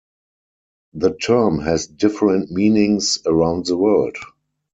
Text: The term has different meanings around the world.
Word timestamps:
The 0.95 1.13
term 1.13 1.59
has 1.59 1.85
different 1.85 2.49
meanings 2.49 3.19
around 3.27 3.67
the 3.67 3.77
world. 3.77 4.17